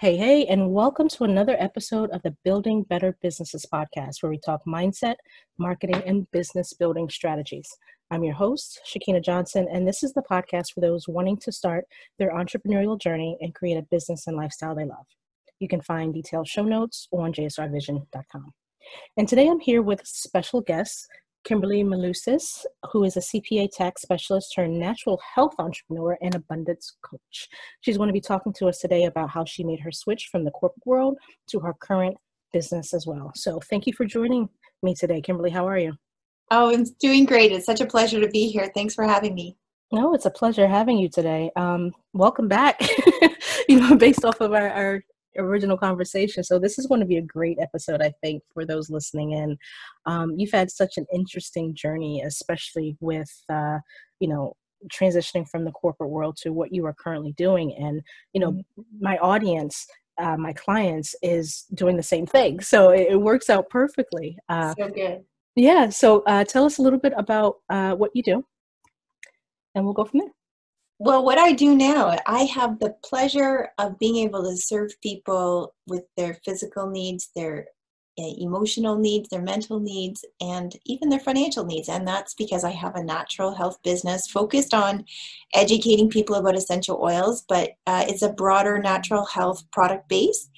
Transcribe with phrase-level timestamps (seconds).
[0.00, 4.38] Hey, hey, and welcome to another episode of the Building Better Businesses podcast, where we
[4.38, 5.16] talk mindset,
[5.58, 7.68] marketing, and business building strategies.
[8.12, 11.84] I'm your host, Shakina Johnson, and this is the podcast for those wanting to start
[12.16, 15.06] their entrepreneurial journey and create a business and lifestyle they love.
[15.58, 18.52] You can find detailed show notes on jsrvision.com.
[19.16, 21.08] And today I'm here with special guests,
[21.48, 27.48] Kimberly Malusis, who is a CPA tax specialist turned natural health entrepreneur and abundance coach.
[27.80, 30.44] She's going to be talking to us today about how she made her switch from
[30.44, 31.16] the corporate world
[31.46, 32.18] to her current
[32.52, 33.32] business as well.
[33.34, 34.50] So thank you for joining
[34.82, 35.22] me today.
[35.22, 35.94] Kimberly, how are you?
[36.50, 37.50] Oh, I'm doing great.
[37.50, 38.70] It's such a pleasure to be here.
[38.74, 39.56] Thanks for having me.
[39.90, 41.50] No, it's a pleasure having you today.
[41.56, 42.78] Um, welcome back.
[43.70, 45.02] you know, based off of our, our
[45.38, 46.44] original conversation.
[46.44, 49.56] So this is going to be a great episode, I think, for those listening in.
[50.06, 53.78] Um, you've had such an interesting journey, especially with uh,
[54.20, 54.54] you know
[54.92, 58.82] transitioning from the corporate world to what you are currently doing, and you know mm-hmm.
[59.00, 59.86] my audience.
[60.20, 64.36] Uh, my clients is doing the same thing, so it, it works out perfectly.
[64.48, 65.22] Uh, so good.
[65.54, 65.90] Yeah.
[65.90, 68.44] So uh, tell us a little bit about uh, what you do,
[69.76, 70.30] and we'll go from there.
[71.00, 75.74] Well, what I do now, I have the pleasure of being able to serve people
[75.86, 77.66] with their physical needs, their
[78.18, 81.88] uh, emotional needs, their mental needs, and even their financial needs.
[81.88, 85.04] And that's because I have a natural health business focused on
[85.54, 90.50] educating people about essential oils, but uh, it's a broader natural health product base.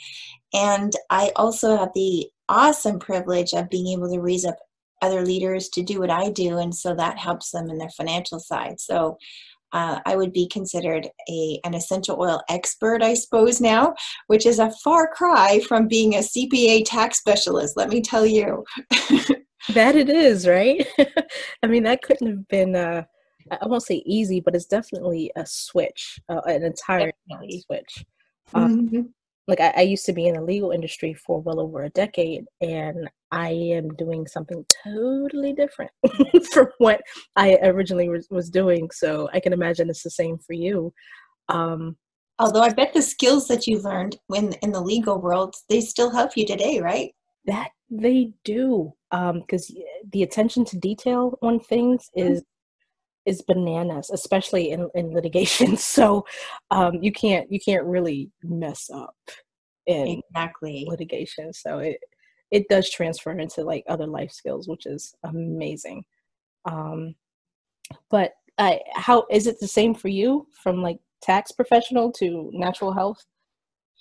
[0.54, 4.56] And I also have the awesome privilege of being able to raise up
[5.02, 6.58] other leaders to do what I do.
[6.58, 8.80] And so that helps them in their financial side.
[8.80, 9.18] So
[9.72, 13.94] uh, I would be considered a an essential oil expert, I suppose now,
[14.26, 17.76] which is a far cry from being a CPA tax specialist.
[17.76, 18.64] Let me tell you.
[19.74, 20.86] that it is, right?
[21.62, 22.76] I mean, that couldn't have been.
[22.76, 23.04] Uh,
[23.50, 27.60] I won't say easy, but it's definitely a switch, uh, an entire definitely.
[27.66, 28.04] switch.
[28.54, 29.00] Um, mm-hmm
[29.48, 32.44] like I, I, used to be in the legal industry for well over a decade
[32.60, 35.90] and i am doing something totally different
[36.52, 37.00] from what
[37.36, 40.92] i originally was, was, doing so i can imagine it's the same for you
[41.48, 41.96] um,
[42.38, 46.10] although i bet the skills that you learned when in the legal world they still
[46.10, 47.12] help you today right
[47.46, 52.32] that they do because um, the attention to detail on things mm-hmm.
[52.32, 52.42] is
[53.30, 55.76] is bananas, especially in, in litigation.
[56.00, 56.24] So
[56.70, 59.16] um, you can't you can't really mess up
[59.86, 61.52] in exactly litigation.
[61.52, 61.98] So it
[62.50, 66.04] it does transfer into like other life skills, which is amazing.
[66.64, 67.14] Um,
[68.10, 72.92] but I, how is it the same for you from like tax professional to natural
[72.92, 73.24] health?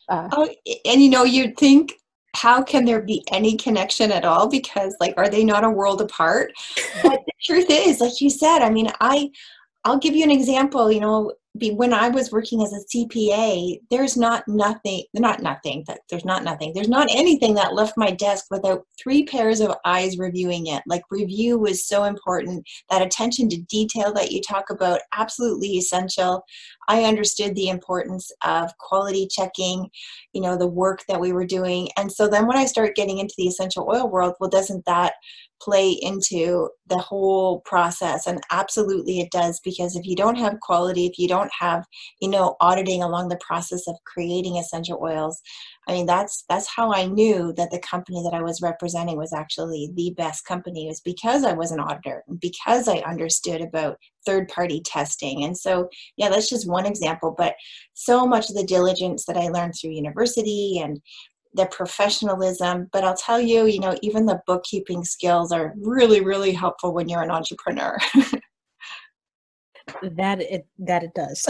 [0.09, 0.49] Uh, oh,
[0.85, 1.93] and you know, you'd think
[2.35, 4.47] how can there be any connection at all?
[4.47, 6.53] Because like are they not a world apart?
[7.03, 9.29] But the truth is like you said i mean i
[9.85, 13.79] i'll give you an example you know be when I was working as a CPA,
[13.89, 16.73] there's not nothing, not nothing, but there's not nothing.
[16.73, 20.83] There's not anything that left my desk without three pairs of eyes reviewing it.
[20.85, 22.67] Like review was so important.
[22.89, 26.43] That attention to detail that you talk about, absolutely essential.
[26.87, 29.89] I understood the importance of quality checking,
[30.33, 31.89] you know, the work that we were doing.
[31.97, 35.13] And so then when I start getting into the essential oil world, well, doesn't that
[35.61, 41.05] play into the whole process and absolutely it does because if you don't have quality
[41.05, 41.85] if you don't have
[42.21, 45.41] you know auditing along the process of creating essential oils
[45.87, 49.33] i mean that's that's how i knew that the company that i was representing was
[49.33, 53.97] actually the best company it was because i was an auditor because i understood about
[54.25, 55.43] third party testing.
[55.43, 57.55] And so yeah that's just one example but
[57.93, 60.99] so much of the diligence that i learned through university and
[61.53, 62.89] their professionalism.
[62.91, 67.09] But I'll tell you, you know, even the bookkeeping skills are really, really helpful when
[67.09, 67.97] you're an entrepreneur.
[70.03, 71.45] that it that it does.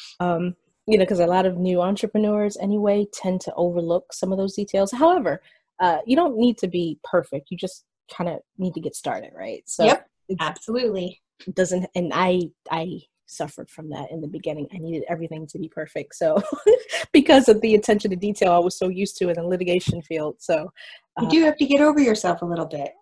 [0.20, 0.54] um,
[0.86, 4.54] you know, because a lot of new entrepreneurs anyway tend to overlook some of those
[4.54, 4.90] details.
[4.90, 5.40] However,
[5.80, 7.50] uh, you don't need to be perfect.
[7.50, 7.84] You just
[8.14, 9.62] kind of need to get started, right?
[9.66, 10.08] So yep,
[10.40, 11.20] absolutely.
[11.54, 14.68] Doesn't and I I suffered from that in the beginning.
[14.74, 16.14] I needed everything to be perfect.
[16.14, 16.42] So,
[17.12, 20.36] because of the attention to detail I was so used to in the litigation field.
[20.38, 20.72] So,
[21.16, 22.92] uh, you do have to get over yourself a little bit.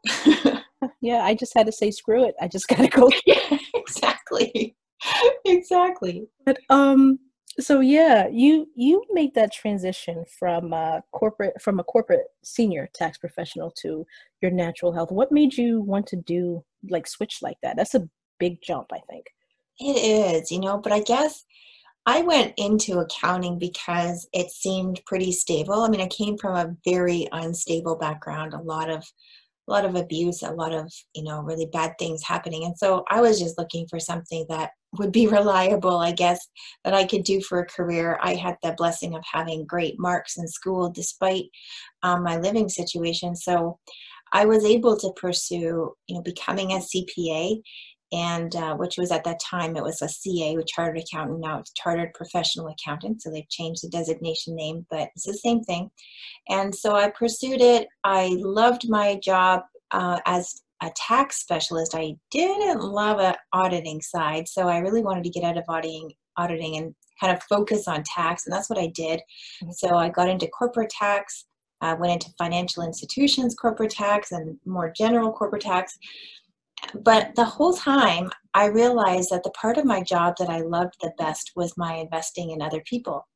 [1.01, 2.35] yeah, I just had to say, screw it.
[2.41, 3.11] I just got to go.
[3.27, 4.77] yeah, exactly.
[5.45, 6.27] exactly.
[6.45, 7.19] But, um,
[7.59, 13.19] so yeah, you you made that transition from uh, corporate from a corporate senior tax
[13.19, 14.07] professional to
[14.41, 15.11] your natural health.
[15.11, 17.77] What made you want to do like switch like that?
[17.77, 18.09] That's a
[18.39, 19.27] big jump, I think.
[19.81, 21.45] It is, you know, but I guess
[22.07, 25.83] I went into accounting because it seemed pretty stable.
[25.83, 29.05] I mean, I came from a very unstable background, a lot of
[29.69, 32.65] a lot of abuse, a lot of, you know, really bad things happening.
[32.65, 36.41] And so I was just looking for something that would be reliable, I guess,
[36.85, 38.19] that I could do for a career.
[38.21, 41.45] I had the blessing of having great marks in school despite
[42.03, 43.37] um, my living situation.
[43.37, 43.79] So
[44.33, 47.63] I was able to pursue, you know, becoming a CPA
[48.13, 51.41] and uh, which was at that time it was a CA, a chartered accountant.
[51.41, 55.63] Now it's chartered professional accountant, so they've changed the designation name, but it's the same
[55.63, 55.91] thing.
[56.49, 57.89] And so I pursued it.
[58.05, 59.63] I loved my job
[59.93, 61.95] uh, as a tax specialist.
[61.95, 66.13] I didn't love an auditing side, so I really wanted to get out of auditing,
[66.37, 69.21] auditing and kind of focus on tax, and that's what I did.
[69.63, 69.73] Mm-hmm.
[69.73, 71.47] So I got into corporate tax.
[71.83, 75.99] I went into financial institutions corporate tax and more general corporate tax
[77.03, 80.95] but the whole time I realized that the part of my job that I loved
[81.01, 83.27] the best was my investing in other people.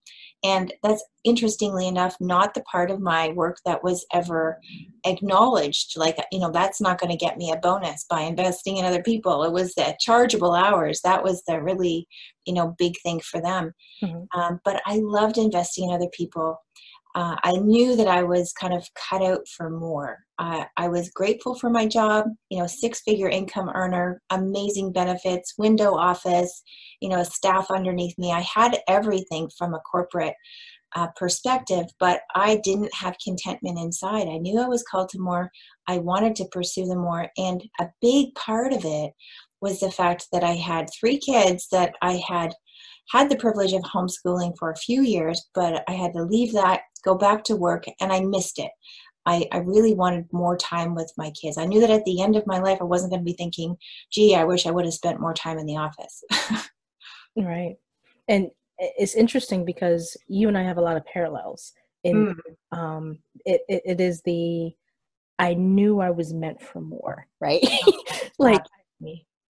[0.44, 4.61] And that's interestingly enough, not the part of my work that was ever
[5.06, 5.94] acknowledged.
[5.96, 9.02] Like, you know, that's not going to get me a bonus by investing in other
[9.02, 9.43] people.
[9.44, 11.00] It was the chargeable hours.
[11.02, 12.06] That was the really,
[12.44, 13.73] you know, big thing for them.
[14.02, 14.38] Mm-hmm.
[14.38, 16.58] Um, but I loved investing in other people
[17.14, 20.19] uh, I knew that I was kind of cut out for more.
[20.38, 25.55] Uh, I was grateful for my job, you know, six figure income earner, amazing benefits,
[25.56, 26.62] window office,
[27.00, 28.32] you know, a staff underneath me.
[28.32, 30.34] I had everything from a corporate
[30.96, 34.28] uh, perspective, but I didn't have contentment inside.
[34.28, 35.50] I knew I was called to more.
[35.87, 37.28] I wanted to pursue the more.
[37.37, 39.12] And a big part of it
[39.60, 42.55] was the fact that I had three kids that I had
[43.10, 46.82] had the privilege of homeschooling for a few years, but I had to leave that,
[47.04, 48.70] go back to work, and I missed it.
[49.26, 51.56] I, I really wanted more time with my kids.
[51.56, 53.76] I knew that at the end of my life, I wasn't going to be thinking,
[54.10, 56.22] gee, I wish I would have spent more time in the office.
[57.36, 57.76] right.
[58.28, 61.72] And it's interesting because you and I have a lot of parallels.
[62.02, 62.78] In mm.
[62.78, 64.74] um, it, it, it is the
[65.38, 67.66] I knew I was meant for more, right?
[68.38, 68.62] like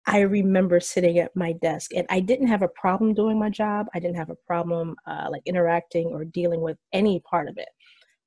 [0.07, 3.87] I remember sitting at my desk and I didn't have a problem doing my job.
[3.93, 7.69] I didn't have a problem uh, like interacting or dealing with any part of it.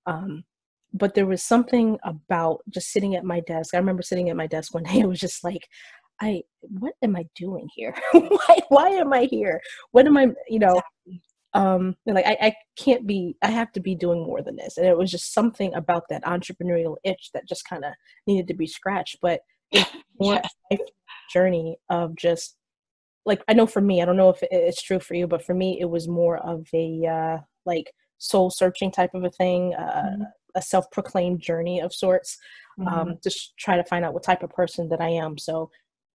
[0.06, 0.44] Um,
[0.92, 3.74] but there was something about just sitting at my desk.
[3.74, 5.00] I remember sitting at my desk one day.
[5.00, 5.68] It was just like,
[6.20, 7.94] I, what am I doing here?
[8.12, 9.60] why, why am I here?
[9.92, 10.82] What am I, you know,
[11.54, 14.78] um, like I, I can't be, I have to be doing more than this.
[14.78, 17.92] And it was just something about that entrepreneurial itch that just kind of
[18.26, 19.18] needed to be scratched.
[19.22, 19.42] But
[20.18, 20.42] yeah
[21.32, 22.56] journey of just
[23.28, 25.54] like I know for me, I don't know if it's true for you, but for
[25.54, 29.82] me, it was more of a uh, like soul searching type of a thing, uh,
[29.82, 30.22] mm-hmm.
[30.54, 32.38] a self proclaimed journey of sorts,
[32.78, 32.88] mm-hmm.
[32.88, 35.38] um, just try to find out what type of person that I am.
[35.38, 35.70] So,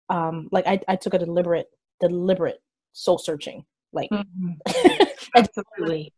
[0.09, 1.69] um, like I, I took a deliberate,
[2.00, 2.62] deliberate
[2.93, 5.03] soul searching, like mm-hmm.
[5.37, 6.12] absolutely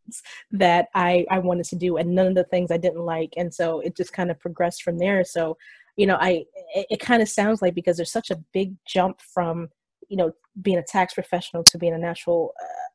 [0.52, 3.52] that I I wanted to do, and none of the things I didn't like, and
[3.52, 5.24] so it just kind of progressed from there.
[5.24, 5.56] So
[5.96, 6.44] you know, I
[6.74, 9.68] it, it kind of sounds like because there's such a big jump from
[10.08, 12.52] you know being a tax professional to being a natural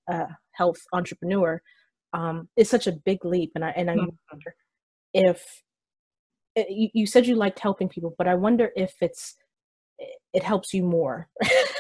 [0.10, 1.62] uh, uh, health entrepreneur.
[2.14, 4.10] Um, it's such a big leap, and I and I mm-hmm.
[4.32, 4.56] wonder
[5.14, 5.64] if
[6.56, 9.36] eh, you, you said you liked helping people, but I wonder if it's
[10.34, 11.30] it helps you more.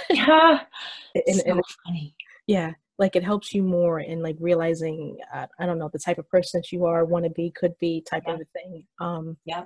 [0.10, 0.62] yeah,
[1.16, 2.16] in, so funny.
[2.48, 6.18] Yeah, like it helps you more in like realizing uh, I don't know the type
[6.18, 8.34] of person that you are, want to be, could be, type yeah.
[8.36, 8.86] of thing.
[9.02, 9.66] Um, yeah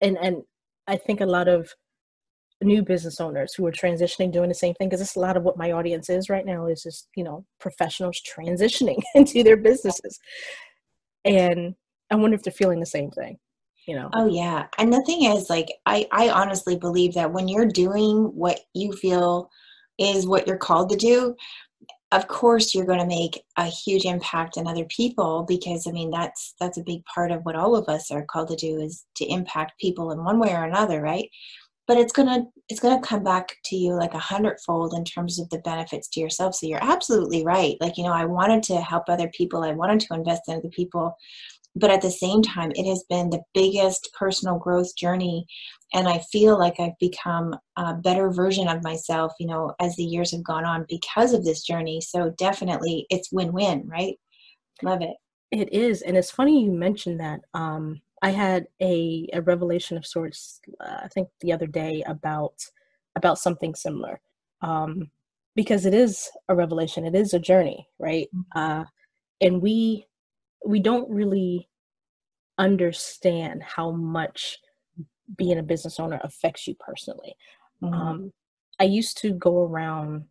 [0.00, 0.42] and and
[0.86, 1.72] I think a lot of
[2.62, 5.42] new business owners who are transitioning doing the same thing because it's a lot of
[5.42, 10.18] what my audience is right now is just you know professionals transitioning into their businesses.
[11.24, 11.74] And
[12.10, 13.36] i wonder if they're feeling the same thing
[13.86, 14.10] you know?
[14.14, 14.66] Oh yeah.
[14.78, 18.92] And the thing is like i i honestly believe that when you're doing what you
[18.92, 19.48] feel
[19.98, 21.34] is what you're called to do
[22.12, 26.10] of course you're going to make a huge impact on other people because i mean
[26.10, 29.04] that's that's a big part of what all of us are called to do is
[29.14, 31.30] to impact people in one way or another right?
[31.86, 35.04] But it's going to it's going to come back to you like a hundredfold in
[35.04, 36.56] terms of the benefits to yourself.
[36.56, 37.76] So you're absolutely right.
[37.80, 39.62] Like you know i wanted to help other people.
[39.62, 41.14] I wanted to invest in other people
[41.76, 45.46] but at the same time it has been the biggest personal growth journey.
[45.94, 50.04] And i feel like i've become a better version of myself you know as the
[50.04, 52.00] years have gone on because of this journey.
[52.00, 54.16] So definitely it's win-win right?
[54.82, 55.16] Love it.
[55.52, 56.02] It is.
[56.02, 57.40] And it's funny you mentioned that.
[57.54, 62.54] Um i had a, a revelation of sorts uh, i think the other day about
[63.14, 64.20] about something similar.
[64.62, 65.10] Um
[65.54, 67.06] because it is a revelation.
[67.06, 68.28] It is a journey right?
[68.34, 68.58] Mm-hmm.
[68.62, 68.84] uh
[69.40, 70.06] and we
[70.66, 71.68] we don't really
[72.58, 74.58] understand how much
[75.36, 77.34] being a business owner affects you personally.
[77.82, 77.94] Mm-hmm.
[77.94, 78.32] Um,
[78.78, 80.24] I used to go around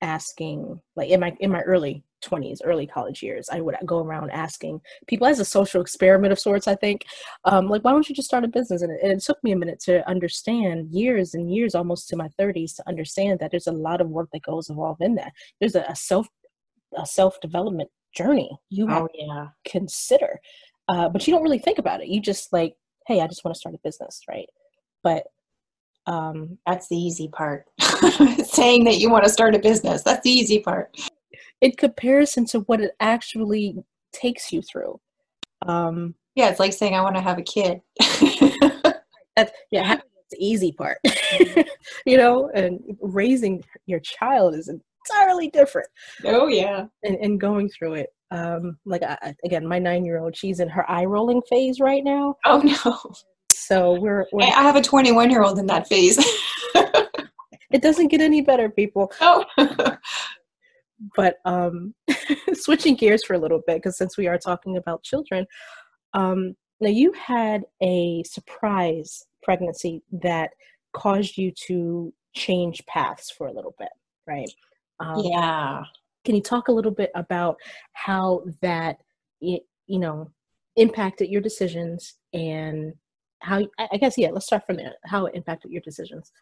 [0.00, 4.30] asking, like in my in my early 20s, early college years, I would go around
[4.30, 7.04] asking people as a social experiment of sorts, I think,
[7.44, 8.82] um, like, why don't you just start a business?
[8.82, 12.16] And it, and it, took me a minute to understand, years and years, almost to
[12.16, 15.32] my 30s, to understand that there's a lot of work that goes involved in that.
[15.60, 16.26] There's a, a self
[16.96, 19.48] a self development journey you oh, yeah.
[19.64, 20.40] consider,
[20.88, 22.08] uh, but you don't really think about it.
[22.08, 22.74] You just like,
[23.06, 24.48] hey, I just want to start a business, right?
[25.02, 25.24] But
[26.06, 27.64] um, that's the easy part.
[27.80, 30.96] Saying that you want to start a business, that's the easy part
[31.60, 33.76] in comparison to what it actually
[34.12, 35.00] takes you through.
[35.66, 37.80] Um, yeah, it's like saying I want to have a kid.
[39.36, 39.96] that's, yeah,
[40.30, 40.98] the easy part,
[42.06, 44.70] you know, and raising your child is
[45.10, 45.88] entirely different.
[46.24, 48.08] Oh yeah, and, and going through it.
[48.30, 52.36] Um, like I, again, my nine-year-old, she's in her eye rolling phase right now.
[52.44, 53.14] Oh no!
[53.48, 56.18] So we're, we're I have a 21-year-old in that phase.
[56.74, 59.12] it doesn't get any better, people.
[59.20, 59.44] Oh
[61.16, 61.94] but um,
[62.52, 65.46] switching gears for a little bit, because since we are talking about children,
[66.14, 70.50] um, now you had a surprise pregnancy that
[70.92, 73.90] caused you to change paths for a little bit,
[74.26, 74.50] right?
[75.00, 75.82] Um, yeah.
[76.24, 77.56] Can you talk a little bit about
[77.92, 78.98] how that,
[79.40, 80.30] you know,
[80.76, 82.94] impacted your decisions and
[83.40, 83.62] how?
[83.78, 84.30] I guess yeah.
[84.30, 84.94] Let's start from there.
[85.04, 86.32] How it impacted your decisions.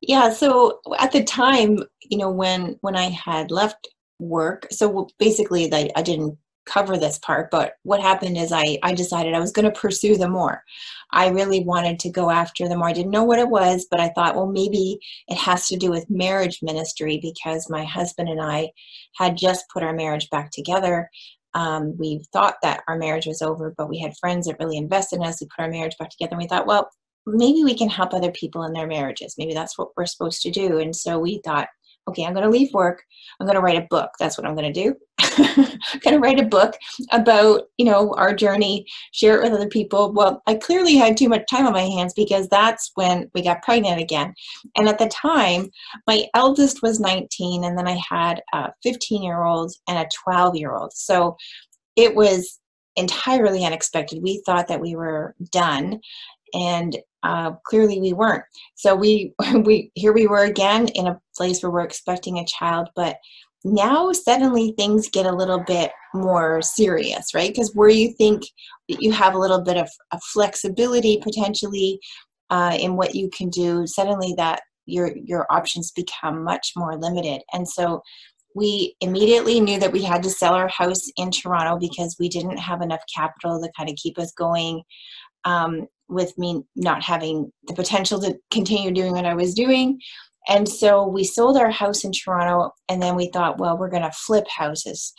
[0.00, 5.72] Yeah, so at the time, you know, when when I had left work, so basically,
[5.72, 9.52] I, I didn't cover this part, but what happened is I I decided I was
[9.52, 10.62] going to pursue them more.
[11.10, 12.88] I really wanted to go after them more.
[12.88, 15.90] I didn't know what it was, but I thought, well, maybe it has to do
[15.90, 18.70] with marriage ministry because my husband and I
[19.16, 21.10] had just put our marriage back together.
[21.54, 25.16] Um, we thought that our marriage was over, but we had friends that really invested
[25.16, 25.40] in us.
[25.40, 26.90] We put our marriage back together, and we thought, well,
[27.26, 29.36] maybe we can help other people in their marriages.
[29.38, 30.78] Maybe that's what we're supposed to do.
[30.78, 31.68] And so we thought,
[32.08, 33.02] okay, I'm going to leave work.
[33.40, 34.10] I'm going to write a book.
[34.18, 34.94] That's what I'm going to do.
[35.18, 36.74] I'm going to write a book
[37.12, 40.12] about, you know, our journey, share it with other people.
[40.12, 43.62] Well, I clearly had too much time on my hands because that's when we got
[43.62, 44.34] pregnant again.
[44.76, 45.70] And at the time,
[46.06, 50.56] my eldest was 19 and then I had a 15 year old and a 12
[50.56, 50.92] year old.
[50.92, 51.36] So
[51.96, 52.60] it was
[52.96, 54.22] entirely unexpected.
[54.22, 56.00] We thought that we were done
[56.54, 58.44] and uh, clearly we weren't.
[58.76, 62.88] So we we here we were again in a place where we're expecting a child,
[62.94, 63.16] but
[63.64, 67.48] now suddenly things get a little bit more serious, right?
[67.48, 68.42] Because where you think
[68.90, 71.98] that you have a little bit of, of flexibility potentially
[72.50, 77.40] uh, in what you can do, suddenly that your your options become much more limited,
[77.54, 78.02] and so
[78.54, 82.58] we immediately knew that we had to sell our house in Toronto because we didn't
[82.58, 84.82] have enough capital to kind of keep us going.
[85.44, 89.98] Um, with me not having the potential to continue doing what I was doing.
[90.48, 94.02] And so we sold our house in Toronto, and then we thought, well, we're going
[94.02, 95.12] to flip houses.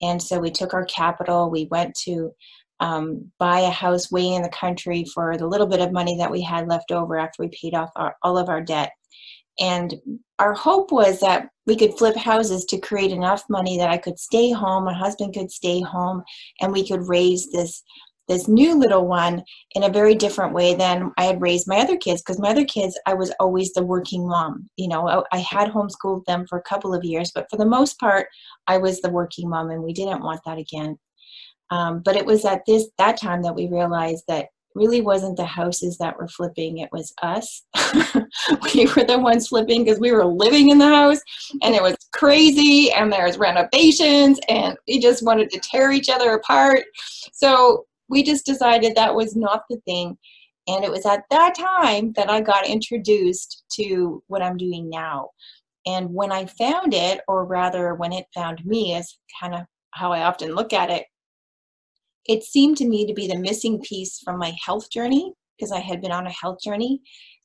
[0.00, 2.30] And so we took our capital, we went to
[2.80, 6.30] um, buy a house way in the country for the little bit of money that
[6.30, 8.92] we had left over after we paid off our, all of our debt.
[9.58, 9.96] And
[10.38, 14.18] our hope was that we could flip houses to create enough money that I could
[14.18, 16.22] stay home, my husband could stay home,
[16.60, 17.82] and we could raise this
[18.28, 19.42] this new little one
[19.72, 22.64] in a very different way than I had raised my other kids because my other
[22.64, 24.68] kids I was always the working mom.
[24.76, 27.98] You know, I, had homeschooled them for a couple of years, but for the most
[27.98, 28.28] part,
[28.66, 30.98] I was the working mom, and we didn't want that again.
[31.70, 35.44] Um, but it was at this that time that we realized that really wasn't the
[35.44, 37.62] houses that were flipping it was us
[38.74, 41.20] we were the ones flipping because we were living in the house
[41.62, 46.34] and it was crazy and there's renovations and we just wanted to tear each other
[46.34, 46.84] apart
[47.32, 50.16] so we just decided that was not the thing.
[50.66, 55.30] And it was at that time that I got introduced to what I'm doing now.
[55.86, 59.62] And when I found it, or rather when it found me, is kind of
[59.92, 61.06] how I often look at it,
[62.26, 65.80] it seemed to me to be the missing piece from my health journey because I
[65.80, 67.00] had been on a health journey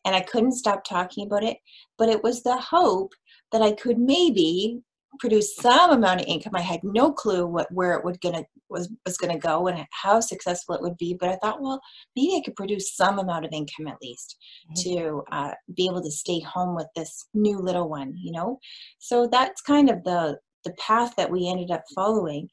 [0.05, 1.57] and I couldn't stop talking about it.
[1.97, 3.13] But it was the hope
[3.53, 4.81] that I could maybe
[5.19, 6.55] produce some amount of income.
[6.55, 10.19] I had no clue what where it would gonna was was gonna go and how
[10.19, 11.15] successful it would be.
[11.19, 11.81] But I thought, well,
[12.15, 14.37] maybe I could produce some amount of income at least
[14.71, 14.93] mm-hmm.
[14.93, 18.13] to uh, be able to stay home with this new little one.
[18.17, 18.59] You know,
[18.99, 22.49] so that's kind of the the path that we ended up following.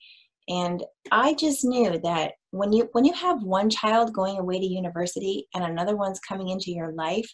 [0.49, 4.67] And I just knew that when you when you have one child going away to
[4.67, 7.31] university and another one's coming into your life,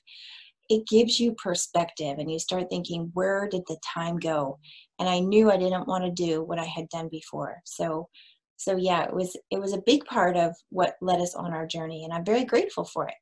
[0.68, 4.58] it gives you perspective and you start thinking where did the time go?
[4.99, 7.61] And i knew i didn't want to do what i had done before.
[7.64, 8.08] So
[8.56, 11.66] so yeah it was it was a big part of what led us on our
[11.66, 13.14] journey and i'm very grateful for it.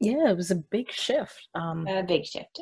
[0.00, 2.60] Yeah it was a big shift um a big shift.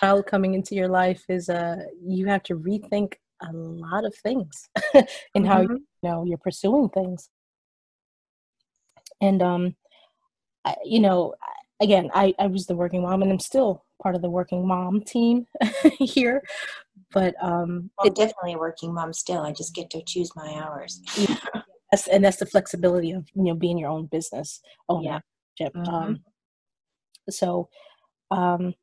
[0.00, 4.68] child coming into your life is uh you have to rethink a lot of things
[4.94, 5.44] in mm-hmm.
[5.44, 7.28] how you know you're pursuing things.
[9.20, 9.76] And um
[10.64, 11.34] I, you know
[11.80, 15.02] again I, I was the working mom and i'm still part of the working mom
[15.02, 15.46] team
[15.98, 16.42] here
[17.12, 22.06] but um definitely a working mom still i just get to choose my hours yes,
[22.08, 25.22] and that's the flexibility of you know being your own business ownership
[25.58, 25.68] yeah.
[25.68, 25.94] mm-hmm.
[25.94, 26.20] um
[27.30, 27.68] so
[28.30, 28.74] um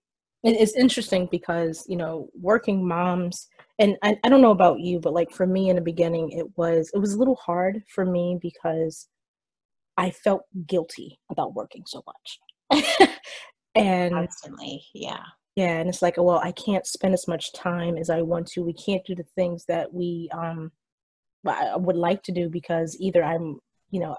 [0.43, 3.47] it's interesting because you know working moms
[3.79, 6.45] and I, I don't know about you but like for me in the beginning it
[6.57, 9.07] was it was a little hard for me because
[9.97, 12.39] i felt guilty about working so much
[13.75, 15.23] and constantly yeah.
[15.55, 18.63] Yeah and it's like well i can't spend as much time as i want to.
[18.63, 20.71] We can't do the things that we um
[21.47, 23.59] i would like to do because either i'm
[23.91, 24.17] you know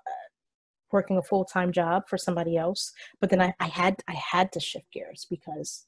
[0.93, 4.61] working a full-time job for somebody else but then i, I had i had to
[4.61, 5.87] shift gears because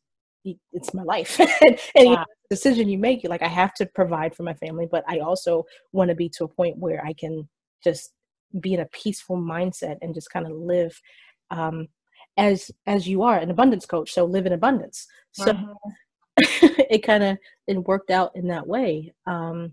[0.72, 1.40] it's my life.
[1.96, 2.24] And yeah.
[2.50, 6.08] decision you make like i have to provide for my family but i also want
[6.10, 7.48] to be to a point where i can
[7.82, 8.12] just
[8.60, 11.00] be in a peaceful mindset and just kind of live
[11.50, 11.88] um,
[12.36, 15.72] as as you are an abundance coach so live in abundance so mm-hmm.
[16.90, 19.72] it kind of it worked out in that way um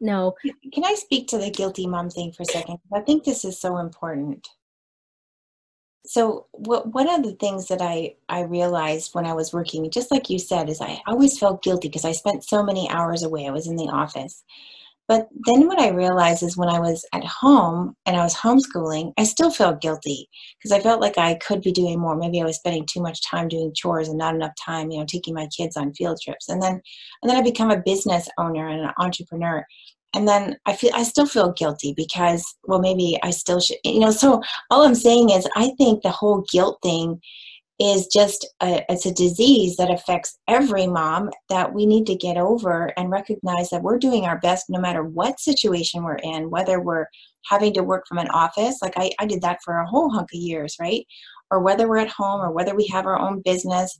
[0.00, 0.34] no
[0.72, 3.60] can i speak to the guilty mom thing for a second i think this is
[3.60, 4.46] so important
[6.06, 10.10] so what, one of the things that I, I realized when I was working, just
[10.10, 13.46] like you said, is I always felt guilty because I spent so many hours away.
[13.46, 14.44] I was in the office.
[15.08, 19.12] But then what I realized is when I was at home and I was homeschooling,
[19.16, 22.16] I still felt guilty because I felt like I could be doing more.
[22.16, 25.06] Maybe I was spending too much time doing chores and not enough time, you know,
[25.06, 26.48] taking my kids on field trips.
[26.48, 26.80] And then
[27.22, 29.64] and then I become a business owner and an entrepreneur
[30.14, 33.98] and then i feel i still feel guilty because well maybe i still should you
[33.98, 37.20] know so all i'm saying is i think the whole guilt thing
[37.78, 42.38] is just a, it's a disease that affects every mom that we need to get
[42.38, 46.80] over and recognize that we're doing our best no matter what situation we're in whether
[46.80, 47.06] we're
[47.44, 50.28] having to work from an office like i, I did that for a whole hunk
[50.32, 51.06] of years right?
[51.50, 53.96] Or whether we're at home or whether we have our own business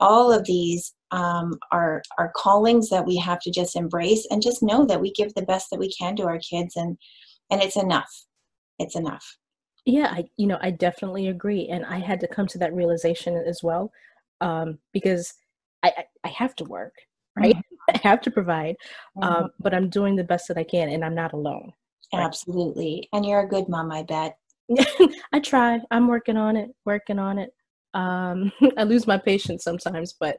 [0.00, 4.62] all of these um, are are callings that we have to just embrace and just
[4.62, 6.96] know that we give the best that we can to our kids and
[7.50, 8.10] and it's enough.
[8.78, 9.24] It's enough
[9.86, 13.36] yeah i you know i definitely agree and i had to come to that realization
[13.36, 13.90] as well
[14.42, 15.32] um, because
[15.82, 16.94] I, I, I have to work
[17.36, 17.94] right mm-hmm.
[17.94, 18.76] i have to provide
[19.22, 19.46] um, mm-hmm.
[19.60, 21.72] but i'm doing the best that i can and i'm not alone
[22.12, 22.22] right?
[22.22, 24.36] absolutely and you're a good mom i bet
[25.32, 27.54] i try i'm working on it working on it
[27.94, 30.38] um, i lose my patience sometimes but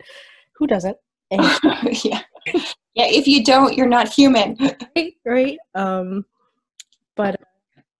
[0.57, 0.97] who doesn't?
[1.31, 2.21] yeah.
[2.95, 4.57] Yeah, if you don't, you're not human.
[4.95, 5.57] right, right.
[5.75, 6.25] Um,
[7.15, 7.39] but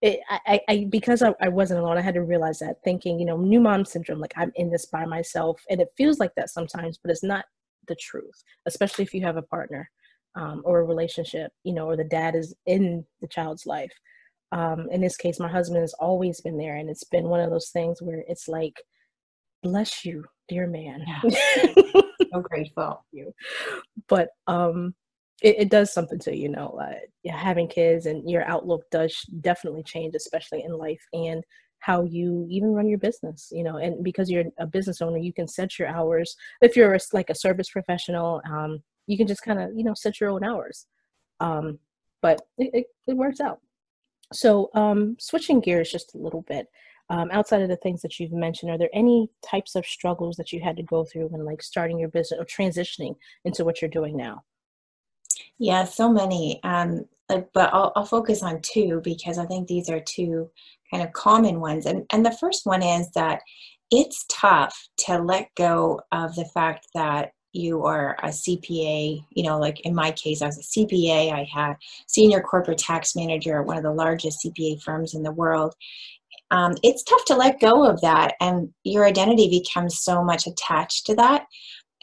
[0.02, 3.26] it, I, I, because I, I wasn't alone, I had to realize that thinking, you
[3.26, 5.62] know, new mom syndrome, like I'm in this by myself.
[5.70, 7.46] And it feels like that sometimes, but it's not
[7.88, 9.90] the truth, especially if you have a partner
[10.36, 13.92] um, or a relationship, you know, or the dad is in the child's life.
[14.52, 16.76] Um, in this case, my husband has always been there.
[16.76, 18.80] And it's been one of those things where it's like,
[19.64, 21.04] bless you, dear man.
[21.08, 21.72] Yeah.
[22.34, 23.04] so grateful.
[23.12, 23.34] you.
[24.08, 24.94] But um,
[25.42, 29.84] it, it, does something to you know uh, having kids and your outlook does definitely
[29.84, 31.44] change, especially in life and
[31.80, 33.50] how you even run your business.
[33.52, 36.36] You know, and because you're a business owner, you can set your hours.
[36.62, 39.94] If you're a, like a service professional, um, you can just kind of you know
[39.94, 40.88] set your own hours.
[41.40, 41.80] Um,
[42.22, 43.60] but it, it, it works out.
[44.34, 46.68] So um, switching gears just a little bit
[47.10, 50.52] um, outside of the things that you've mentioned are there any types of struggles that
[50.52, 53.90] you had to go through when like starting your business or transitioning into what you're
[53.90, 54.44] doing now
[55.60, 60.00] yeah so many um, but I'll, I'll focus on two because i think these are
[60.00, 60.50] two
[60.92, 61.86] kind of common ones.
[61.86, 63.42] And, and the first one is that
[63.92, 69.58] it's tough to let go of the fact that you are a CPA, you know,
[69.58, 73.66] like in my case, I was a CPA, I had senior corporate tax manager at
[73.66, 75.74] one of the largest CPA firms in the world.
[76.52, 81.06] Um, it's tough to let go of that and your identity becomes so much attached
[81.08, 81.46] to that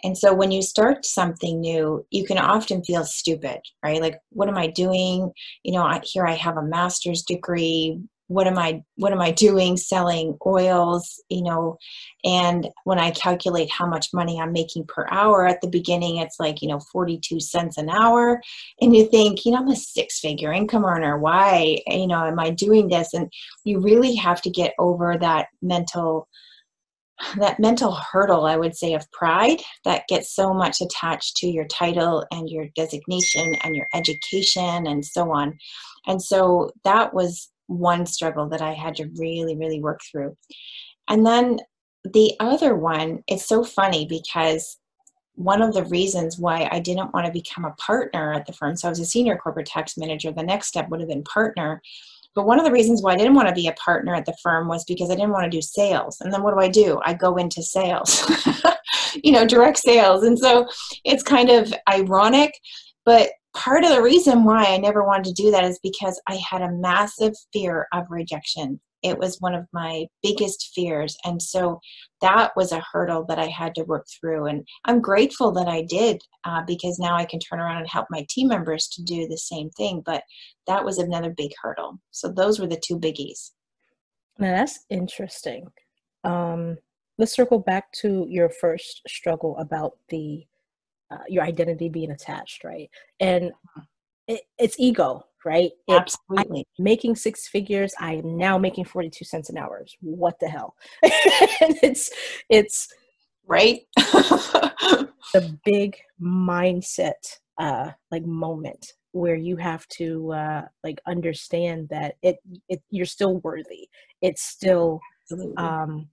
[0.04, 4.00] and so when you start something new you can often feel stupid right?
[4.00, 5.32] Like what am i doing?
[5.64, 8.00] You know I, here i have a master's degree.
[8.28, 11.78] What am i what am i doing selling oils you know?
[12.24, 16.38] And when i calculate how much money i'm making per hour at the beginning it's
[16.38, 18.40] like you know 42 cents an hour.
[18.80, 21.18] And you think you know i'm a six figure income earner.
[21.18, 23.14] Why you know am i doing this?
[23.14, 23.32] And
[23.64, 26.28] you really have to get over that mental
[27.38, 31.66] that mental hurdle i would say of pride that gets so much attached to your
[31.66, 35.56] title and your designation and your education and so on
[36.06, 40.36] and so that was one struggle that I had to really, really work through.
[41.08, 41.60] And then
[42.04, 44.78] the other one, it's so funny because
[45.36, 48.76] one of the reasons why I didn't want to become a partner at the firm.
[48.76, 50.30] So I was a senior corporate tax manager.
[50.30, 51.82] The next step would have been partner.
[52.34, 54.36] But one of the reasons why I didn't want to be a partner at the
[54.42, 56.20] firm was because I didn't want to do sales.
[56.20, 57.00] And then what do I do?
[57.04, 58.24] I go into sales,
[59.22, 60.24] you know, direct sales.
[60.24, 60.66] And so
[61.04, 62.52] it's kind of ironic,
[63.04, 66.40] but part of the reason why I never wanted to do that is because I
[66.48, 71.16] had a massive fear of rejection it was one of my biggest fears.
[71.24, 71.78] And so
[72.22, 74.46] that was a hurdle that i had to work through.
[74.46, 78.06] And i'm grateful that i did uh, because now i can turn around and help
[78.10, 80.02] my team members to do the same thing.
[80.04, 80.22] But
[80.66, 82.00] that was another big hurdle.
[82.10, 83.50] So those were the two biggies.
[84.38, 85.66] Now that's interesting.
[86.24, 86.78] Um,
[87.18, 90.44] let's circle back to your first struggle about the
[91.10, 92.88] uh, your identity being attached right?
[93.20, 93.80] And mm-hmm.
[94.28, 95.70] it, it's ego right?
[95.88, 96.66] Absolutely.
[96.78, 97.94] I'm making six figures.
[98.00, 99.84] I am now making 42 cents an hour.
[100.00, 100.74] What the hell?
[101.02, 102.10] it's
[102.48, 102.88] it's
[103.46, 103.80] right.
[103.96, 107.12] the big mindset
[107.58, 112.36] uh like moment where you have to uh like understand that it,
[112.68, 113.88] it you're still worthy.
[114.22, 115.56] It's still Absolutely.
[115.56, 116.08] um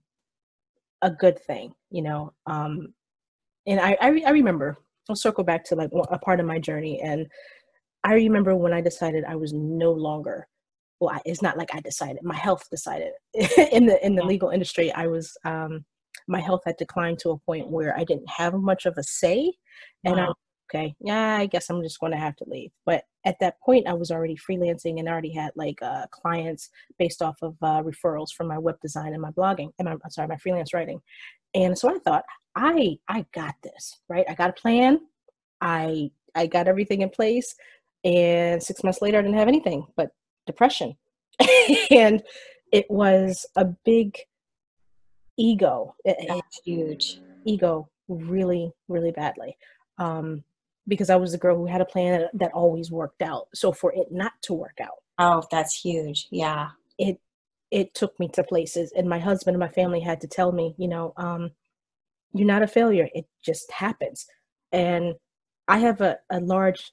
[1.02, 2.34] a good thing, you know.
[2.46, 2.94] Um
[3.66, 4.78] and I I, I remember
[5.10, 7.28] I'll circle back to like a part of my journey and
[8.04, 10.48] I remember when I decided I was no longer
[11.02, 12.20] well, I, it's not like I decided.
[12.22, 13.12] My health decided.
[13.72, 15.84] in the in the legal industry, I was um,
[16.28, 19.52] my health had declined to a point where I didn't have much of a say,
[20.06, 20.28] and wow.
[20.28, 20.34] I
[20.78, 22.70] okay, yeah, I guess I'm just going to have to leave.
[22.86, 27.22] But at that point, I was already freelancing and already had like uh, clients based
[27.22, 30.38] off of uh, referrals from my web design and my blogging and my sorry my
[30.38, 31.02] freelance writing,
[31.56, 34.26] and so I thought I I got this right.
[34.30, 35.00] I got a plan.
[35.62, 37.56] I I got everything in place
[38.04, 40.12] and six months later i didn't have anything but
[40.46, 40.96] depression.
[41.92, 42.24] And
[42.72, 44.18] it was a big
[45.38, 45.96] ego.
[46.06, 47.20] That's huge.
[47.46, 49.58] ego really really badly.
[49.98, 50.44] Um,
[50.88, 53.48] because i was the girl who had a plan that, that always worked out.
[53.54, 55.00] So for it not to work out.
[55.18, 56.28] Oh that's huge.
[56.32, 56.70] Yeah.
[56.98, 57.20] It
[57.72, 58.92] it took me to places.
[58.96, 61.52] And my husband and my family had to tell me you know um,
[62.34, 63.10] you're not a failure.
[63.14, 64.26] It just happens.
[64.72, 65.16] And
[65.68, 66.92] i have a, a large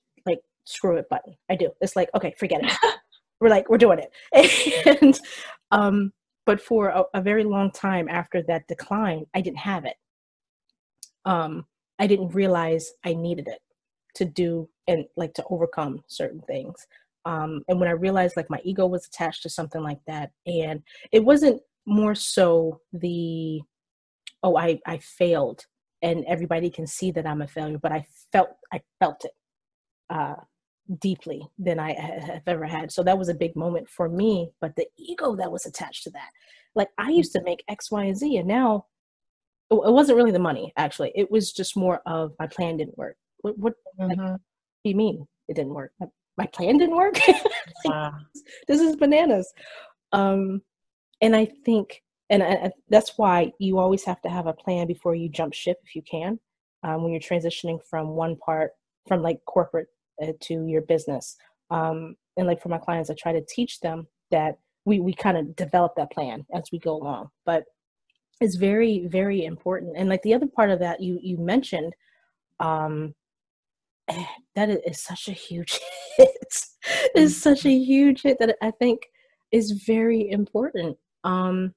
[0.68, 1.34] screw it button.
[1.50, 1.70] I do.
[1.80, 2.72] It's like, okay, forget it.
[3.40, 4.96] we're like, we're doing it.
[5.02, 5.18] and
[5.70, 6.12] um,
[6.46, 9.96] but for a, a, very long time after that decline, I didn't have it.
[11.24, 11.66] Um,
[11.98, 13.60] I didn't realize I needed it
[14.16, 16.86] to do and like to overcome certain things.
[17.24, 20.82] Um, and when I realized like my ego was attached to something like that, and
[21.12, 23.60] it wasn't more so the
[24.42, 25.64] oh I I failed
[26.02, 29.32] and everybody can see that I'm a failure, but I felt I felt it.
[30.08, 30.36] Uh,
[31.00, 32.90] deeply than I have ever had.
[32.90, 34.50] So that was a big moment for me.
[34.60, 36.30] But the ego that was attached to that,
[36.74, 38.86] like I used to make X, Y, and Z, and now
[39.70, 40.72] it wasn't really the money.
[40.76, 43.16] Actually, it was just more of my plan didn't work.
[43.42, 44.20] What, what, mm-hmm.
[44.20, 44.40] like,
[44.84, 45.92] do you mean it didn't work?
[46.00, 46.06] My,
[46.38, 47.18] my plan didn't work.
[47.84, 48.12] like,
[48.66, 49.52] This is bananas.
[50.12, 50.62] Um,
[51.20, 55.14] and I think, and I, that's why you always have to have a plan before
[55.14, 56.38] you jump ship if you can.
[56.84, 58.70] Um, when you're transitioning from one part
[59.08, 59.88] from like corporate
[60.22, 61.36] uh, to your business.
[61.70, 65.36] Um, and like for my clients, I try to teach them that we, we kind
[65.36, 67.28] of develop that plan as we go along.
[67.44, 67.64] But
[68.40, 69.96] it's very, very important.
[69.96, 71.92] And like the other part of that you, you mentioned,
[72.60, 73.14] um,
[74.54, 75.78] that is such a huge
[76.16, 76.54] hit.
[77.14, 79.02] it's such a huge hit that I think
[79.52, 80.96] is very important.
[81.24, 81.74] Um,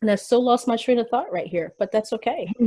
[0.00, 2.52] and I so lost my train of thought right here, but that's okay.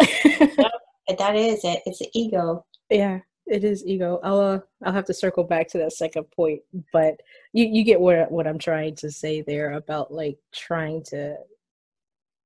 [0.00, 1.80] that is it.
[1.86, 2.64] It's the ego.
[2.90, 4.20] Yeah, it is ego.
[4.22, 6.60] I'll uh, I'll have to circle back to that second point,
[6.92, 7.20] but
[7.52, 11.36] you you get what what I'm trying to say there about like trying to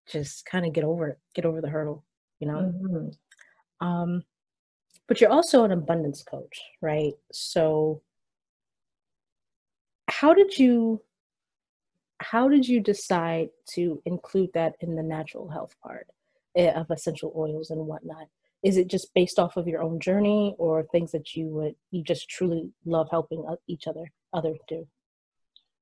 [0.06, 2.04] just kind of get over it, get over the hurdle,
[2.40, 2.72] you know.
[2.74, 3.86] Mm-hmm.
[3.86, 4.24] Um,
[5.08, 7.12] but you're also an abundance coach, right?
[7.32, 8.02] So,
[10.08, 11.02] how did you
[12.18, 16.06] how did you decide to include that in the natural health part
[16.56, 18.26] eh, of essential oils and whatnot?
[18.62, 22.02] Is it just based off of your own journey or things that you would you
[22.02, 24.86] just truly love helping each other other do?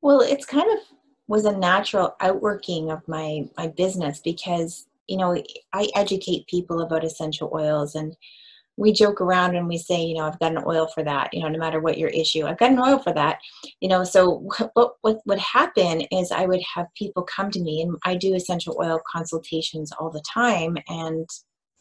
[0.02, 0.78] Well it's kind of
[1.26, 7.04] was a natural outworking of my my business because you know i educate people about
[7.04, 8.16] essential oils and
[8.76, 11.40] we joke around and we say you know i've got an oil for that you
[11.40, 13.38] know no matter what your issue i've got an oil for that
[13.80, 17.82] you know so what what would happen is i would have people come to me
[17.82, 21.28] and i do essential oil consultations all the time and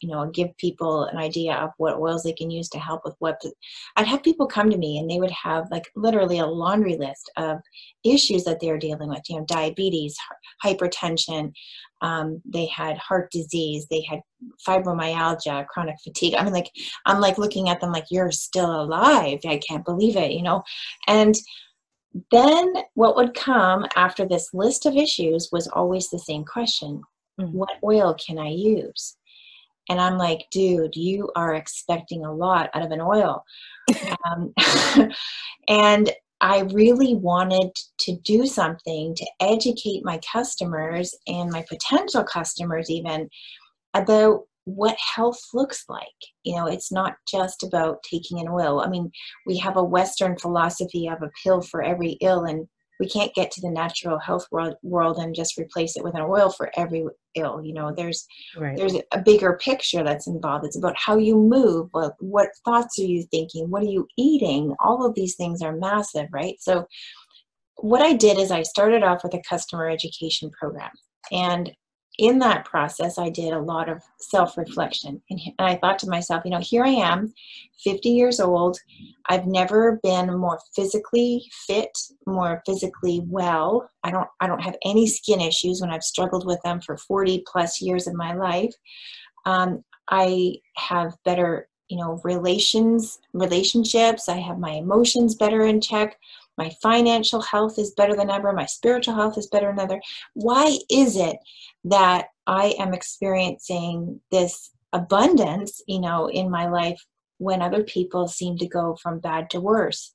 [0.04, 3.14] you know give people an idea of what oils they can use to help with
[3.20, 3.40] what
[3.96, 7.30] i'd have people come to me and they would have like literally a laundry list
[7.36, 7.58] of
[8.04, 10.14] issues that they're dealing with you know diabetes
[10.62, 11.52] hypertension
[12.02, 14.20] um, they had heart disease they had
[14.68, 16.34] fibromyalgia chronic fatigue.
[16.34, 16.70] I mean like
[17.06, 19.38] i'm like looking at them like you're still alive.
[19.46, 20.62] I can't believe it you know?
[21.08, 21.34] And
[22.30, 27.02] then what would come after this list of issues was always the same question
[27.40, 27.50] mm.
[27.50, 29.16] what oil can i use
[29.88, 33.44] and I'm like, dude, you are expecting a lot out of an oil.
[34.24, 34.52] um,
[35.68, 37.70] and I really wanted
[38.00, 43.28] to do something to educate my customers and my potential customers, even
[43.94, 46.06] about what health looks like.
[46.42, 48.80] You know, it's not just about taking an oil.
[48.80, 49.10] I mean,
[49.46, 52.66] we have a Western philosophy of a pill for every ill, and
[53.00, 56.22] we can't get to the natural health world, world and just replace it with an
[56.22, 57.04] oil for every
[57.34, 58.26] ill you know there's
[58.56, 58.76] right.
[58.76, 60.64] there's a bigger picture that's involved.
[60.64, 63.70] It's about how you move what, what thoughts are you thinking?
[63.70, 64.74] What are you eating?
[64.80, 66.56] All of these things are massive right?
[66.60, 66.86] So
[67.78, 70.90] what i did is i started off with a customer education program.
[71.32, 71.72] And
[72.18, 75.20] in that process, I did a lot of self reflection.
[75.30, 77.32] And, I thought to myself, you know, here I am,
[77.82, 78.78] 50 years old.
[79.28, 81.96] I've never been more physically fit,
[82.26, 83.88] more physically well.
[84.04, 87.44] I don't, I don't have any skin issues when I've struggled with them for 40
[87.50, 88.74] plus years of my life.
[89.46, 94.28] Um, I have better, you know, relations, relationships.
[94.28, 96.16] I have my emotions better in check
[96.56, 98.52] my financial health is better than ever.
[98.52, 100.00] My spiritual health is better than ever.
[100.34, 101.36] Why is it
[101.84, 107.02] that i am experiencing this abundance you know in my life
[107.38, 110.12] when other people seem to go from bad to worse?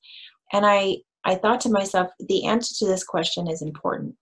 [0.52, 4.14] And i i thought to myself the answer to this question is important.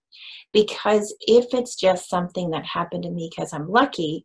[0.53, 4.25] Because if it's just something that happened to me because i'm lucky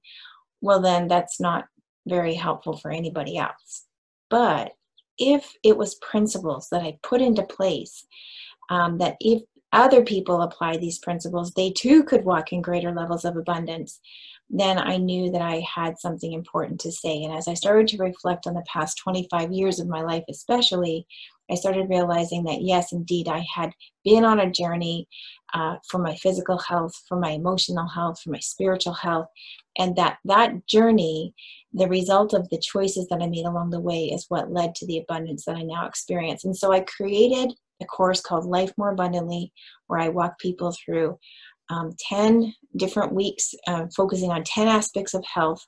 [0.62, 1.66] well then that's not
[2.08, 3.86] very helpful for anybody else.
[4.30, 4.74] But
[5.18, 8.06] if it was principles that I put into place,
[8.70, 13.26] um, that if other people apply these principles, they too could walk in greater levels
[13.26, 14.00] of abundance,
[14.56, 17.24] then I knew that I had something important to say.
[17.24, 21.08] And as I started to reflect on the past 25 years of my life, especially,
[21.50, 23.72] I started realizing that yes, indeed, I had
[24.06, 25.08] been on a journey
[25.56, 29.28] uh, for my physical health, for my emotional health, for my spiritual health,
[29.78, 31.34] and that that journey
[31.74, 34.86] the result of the choices that I made along the way is what led to
[34.86, 36.46] the abundance that I now experience.
[36.46, 39.52] And so I created a course called Life More Abundantly,
[39.88, 41.18] where I walk people through
[41.74, 45.66] um, 10 different weeks, uh, focusing on 10 aspects of health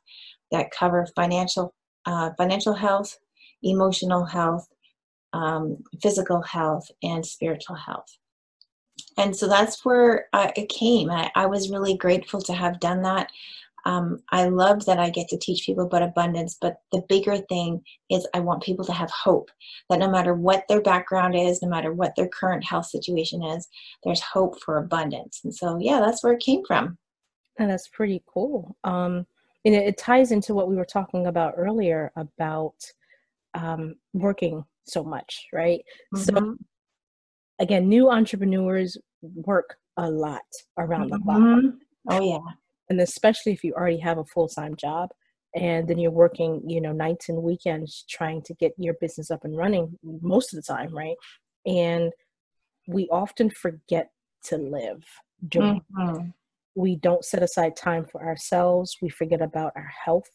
[0.51, 1.73] that cover financial,
[2.05, 3.17] uh, financial health,
[3.63, 4.67] emotional health,
[5.33, 8.17] um, physical health, and spiritual health.
[9.17, 11.09] And so that's where uh, it came.
[11.09, 13.29] I, I was really grateful to have done that
[13.85, 17.81] um, I love that I get to teach people about abundance, but the bigger thing
[18.09, 19.51] is I want people to have hope
[19.89, 23.67] that no matter what their background is, no matter what their current health situation is,
[24.03, 25.41] there's hope for abundance.
[25.43, 26.97] And so, yeah, that's where it came from.
[27.59, 28.75] And that's pretty cool.
[28.83, 29.27] Um,
[29.65, 32.75] and it, it ties into what we were talking about earlier about
[33.53, 35.81] um, working so much, right?
[36.13, 36.23] Mm-hmm.
[36.23, 36.57] So,
[37.59, 40.41] again, new entrepreneurs work a lot
[40.79, 41.17] around mm-hmm.
[41.17, 41.37] the clock.
[41.37, 41.69] Mm-hmm.
[42.09, 42.53] Oh, yeah
[42.89, 45.09] and especially if you already have a full-time job
[45.55, 49.45] and then you're working you know nights and weekends trying to get your business up
[49.45, 51.15] and running most of the time right?
[51.65, 52.11] And
[52.87, 54.11] we often forget
[54.45, 55.03] to live
[55.47, 56.27] during mm-hmm.
[56.75, 58.97] we don't set aside time for ourselves.
[59.01, 60.29] We forget about our health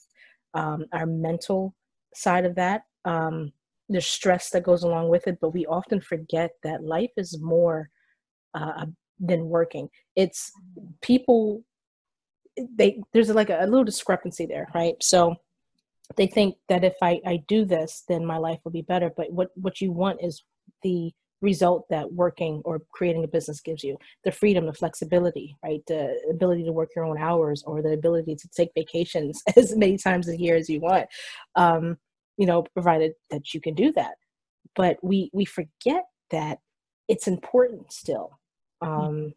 [0.55, 1.75] um, our mental
[2.15, 3.53] side of that um,
[3.89, 7.91] there's stress that goes along with it but we often forget that life is more
[8.55, 8.87] uh,
[9.21, 9.89] than working.
[10.17, 10.51] It's
[11.03, 11.63] people
[12.77, 14.95] they there's like a, a little discrepancy there, right?
[15.01, 15.37] So
[16.17, 19.11] they think that if I, I do this, then my life will be better.
[19.17, 20.43] But what, what you want is
[20.83, 25.81] the result that working or creating a business gives you the freedom, the flexibility, right?
[25.87, 29.97] The ability to work your own hours or the ability to take vacations as many
[29.97, 31.07] times a year as you want,
[31.57, 31.97] um,
[32.37, 34.15] you know, provided that you can do that.
[34.77, 36.59] But we, we forget that
[37.09, 38.39] it's important still.
[38.83, 39.01] Mm-hmm.
[39.01, 39.33] Um,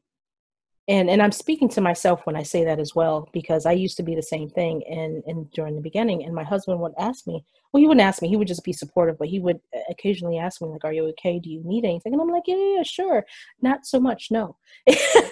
[0.88, 3.96] and and i'm speaking to myself when i say that as well because i used
[3.98, 7.26] to be the same thing and and during the beginning and my husband would ask
[7.26, 10.38] me well he wouldn't ask me he would just be supportive but he would occasionally
[10.38, 11.40] ask me like are you okay?
[11.40, 12.14] Do you need anything?
[12.14, 13.26] And i'm like yeah yeah sure.
[13.62, 14.58] Not so much no.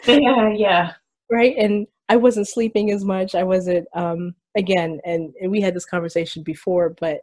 [0.07, 0.93] Yeah yeah.
[1.31, 1.55] Right?
[1.57, 5.85] And i wasn't sleeping as much i wasn't um again and, and we had this
[5.85, 7.21] conversation before but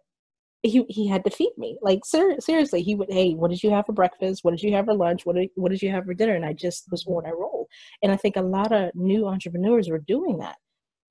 [0.62, 1.78] he he had to feed me.
[1.82, 4.44] Like ser- seriously, he would, hey, what did you have for breakfast?
[4.44, 5.24] What did you have for lunch?
[5.24, 6.34] What did what did you have for dinner?
[6.34, 7.68] And I just was on a roll.
[8.02, 10.56] And I think a lot of new entrepreneurs were doing that,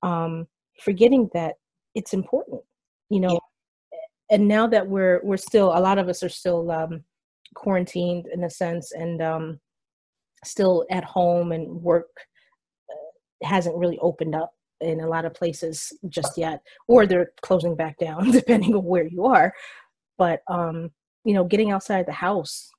[0.04, 0.48] um,
[0.80, 1.56] forgetting that
[1.96, 2.62] it's important
[3.10, 3.40] you know
[3.92, 4.00] yeah.
[4.32, 7.04] and now that we're we're still a lot of us are still um
[7.56, 9.60] quarantined in a sense and um
[10.44, 12.10] still at home and work
[12.90, 14.52] uh, hasn't really opened up
[14.82, 19.08] in a lot of places just yet or they're closing back down depending on where
[19.08, 19.54] you are
[20.18, 20.90] but um
[21.24, 22.70] you know getting outside the house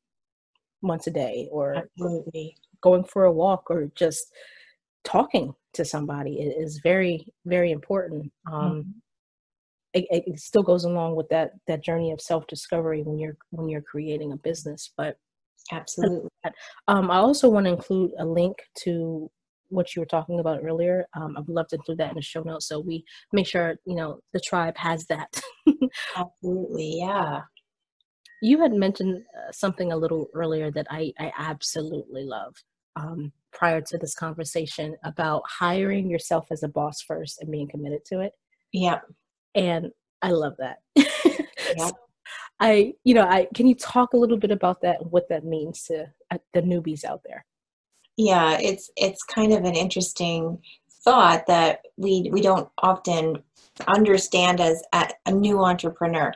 [0.83, 2.57] once a day or Absolutely.
[2.81, 4.33] going for a walk or just
[5.05, 8.91] talking to somebody is very very important um mm-hmm.
[9.95, 13.69] it, it, still goes along with that that journey of self discovery when you're when
[13.69, 15.17] you're creating a business but
[15.73, 16.31] absolutely
[16.89, 19.31] um i also want to include a link to
[19.69, 22.23] what you were talking about earlier um i would love to include that in the
[22.23, 25.41] show notes so we make sure you know the tribe has that
[26.17, 27.41] absolutely yeah
[28.41, 32.55] you had mentioned uh, something a little earlier that I, I absolutely love
[32.97, 38.05] um, prior to this conversation about hiring yourself as a boss first and being committed
[38.07, 38.33] to it.
[38.73, 39.01] Yeah.
[39.55, 39.91] And
[40.23, 40.79] I love that.
[41.77, 41.91] yeah.
[42.61, 45.45] I, you know, I can you talk a little bit about that and what that
[45.45, 47.45] means to uh, the newbies out there?
[48.19, 50.59] Yeah, it's it's kind of an interesting
[51.05, 53.43] thought that we we don't often
[53.87, 56.35] understand as a, a new entrepreneur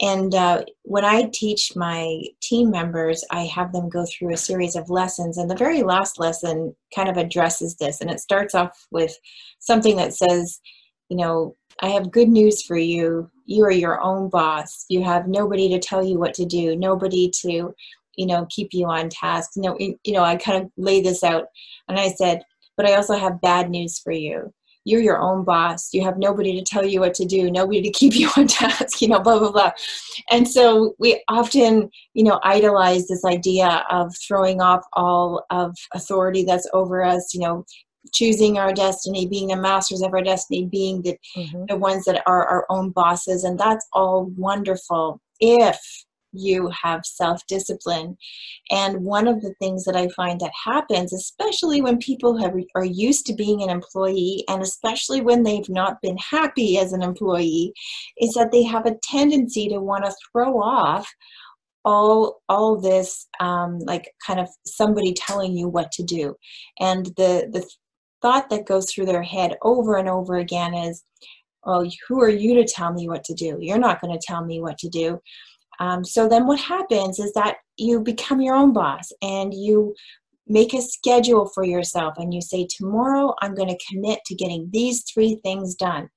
[0.00, 4.76] and uh, when I teach my team members, I have them go through a series
[4.76, 5.38] of lessons.
[5.38, 8.00] And the very last lesson kind of addresses this.
[8.00, 9.16] And it starts off with
[9.58, 10.60] something that says,
[11.08, 13.28] you know, I have good news for you.
[13.46, 14.84] You are your own boss.
[14.88, 17.74] You have nobody to tell you what to do, nobody to,
[18.18, 19.52] you know, keep you on task.
[19.56, 21.46] You know, you know, I kind of lay this out.
[21.88, 22.42] And I said,
[22.76, 24.52] but I also have bad news for you
[24.88, 27.90] you're your own boss you have nobody to tell you what to do nobody to
[28.00, 29.70] keep you on task you know blah blah blah
[30.30, 36.44] and so we often you know idolize this idea of throwing off all of authority
[36.44, 37.64] that's over us you know
[38.14, 41.64] choosing our destiny being the masters of our destiny being the, mm-hmm.
[41.68, 45.78] the ones that are our own bosses and that's all wonderful if
[46.32, 48.16] you have self discipline.
[48.70, 52.84] And one of the things that I find that happens, especially when people have, are
[52.84, 57.72] used to being an employee, and especially when they've not been happy as an employee,
[58.18, 61.08] is that they have a tendency to want to throw off
[61.84, 66.34] all all this um, like kind of somebody telling you what to do.
[66.80, 67.68] And the the
[68.20, 71.04] thought that goes through their head over and over again is
[71.64, 73.58] oh who are you to tell me what to do?
[73.60, 75.20] You're not going to tell me what to do
[75.78, 79.94] um, so then what happens is that you become your own boss and you
[80.48, 84.68] make a schedule for yourself and you say, Tomorrow I'm going to commit to getting
[84.72, 86.08] these three things done.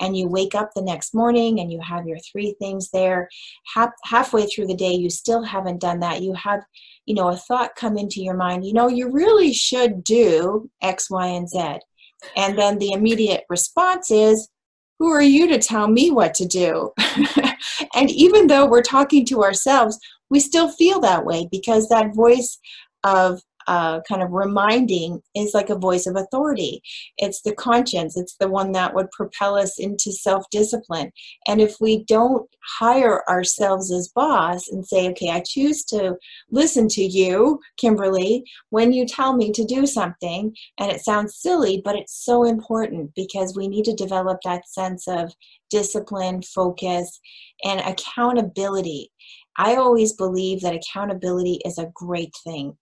[0.00, 3.28] And you wake up the next morning and you have your three things there.
[3.74, 6.22] Half, halfway through the day, you still haven't done that.
[6.22, 6.60] You have,
[7.06, 11.10] you know, a thought come into your mind, you know, you really should do X,
[11.10, 11.78] Y, and Z.
[12.36, 14.48] And then the immediate response is,
[14.98, 16.92] Who are you to tell me what to do?
[17.94, 19.98] and even though we're talking to ourselves,
[20.30, 22.58] we still feel that way because that voice
[23.04, 26.80] of uh, kind of reminding is like a voice of authority.
[27.18, 31.12] It's the conscience, it's the one that would propel us into self discipline.
[31.46, 36.16] And if we don't hire ourselves as boss and say, okay, I choose to
[36.50, 41.82] listen to you, Kimberly, when you tell me to do something, and it sounds silly,
[41.84, 45.32] but it's so important because we need to develop that sense of
[45.70, 47.20] discipline, focus,
[47.64, 49.10] and accountability.
[49.58, 52.76] I always believe that accountability is a great thing.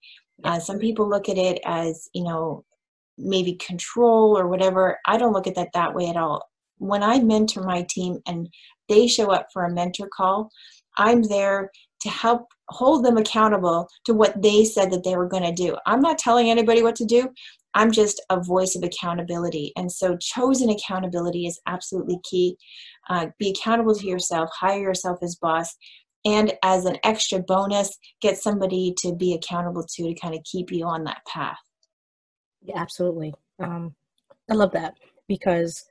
[0.44, 2.64] Uh, some people look at it as, you know,
[3.18, 4.98] maybe control or whatever.
[5.06, 6.42] I don't look at that that way at all.
[6.78, 8.48] When I mentor my team and
[8.88, 10.50] they show up for a mentor call,
[10.98, 11.70] I'm there
[12.00, 15.76] to help hold them accountable to what they said that they were going to do.
[15.86, 17.30] I'm not telling anybody what to do.
[17.74, 19.72] I'm just a voice of accountability.
[19.76, 22.56] And so, chosen accountability is absolutely key.
[23.08, 25.76] Uh, be accountable to yourself, hire yourself as boss,
[26.26, 30.70] and as an extra bonus, get somebody to be accountable to to kind of keep
[30.70, 31.58] you on that path.
[32.62, 33.32] Yeah, absolutely.
[33.62, 33.94] Um,
[34.50, 34.94] I love that
[35.28, 35.84] because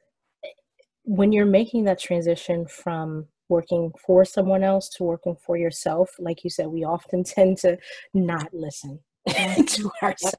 [1.04, 6.44] when you're making that transition from working for someone else to working for yourself, like
[6.44, 7.78] you said, we often tend to
[8.14, 10.36] not listen to ourselves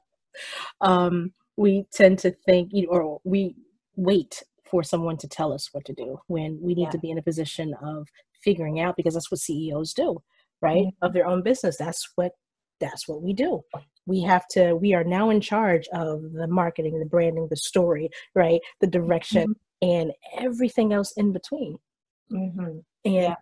[0.81, 3.55] um, we tend to think, or we
[3.95, 6.89] wait for someone to tell us what to do when we need yeah.
[6.89, 8.07] to be in a position of
[8.47, 10.17] figuring out because that's what CEOs do,
[10.61, 10.85] right?
[10.85, 11.05] Mm-hmm.
[11.05, 11.75] Of their own business.
[11.75, 12.31] That's what
[12.79, 13.61] that's what we do.
[14.05, 18.09] We have to we are now in charge of the marketing, the branding, the story,
[18.35, 18.61] right?
[18.79, 19.89] The direction mm-hmm.
[19.89, 21.77] and everything else in between.
[22.31, 22.77] Mm-hmm.
[23.03, 23.35] And yeah.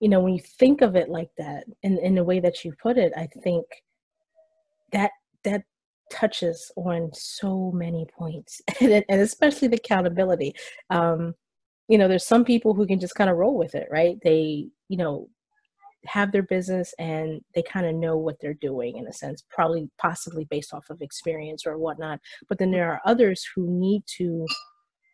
[0.00, 2.72] you know, when you think of it like that, in in the way that you
[2.82, 3.66] put it, I think
[4.92, 5.10] that
[5.44, 5.64] that
[6.10, 10.54] touches on so many points and, and especially the accountability
[10.90, 11.34] um,
[11.88, 14.16] you know, there's some people who can just kind of roll with it, right?
[14.22, 15.28] They, you know,
[16.06, 19.88] have their business and they kind of know what they're doing in a sense, probably
[19.98, 22.20] possibly based off of experience or whatnot.
[22.48, 24.46] But then there are others who need to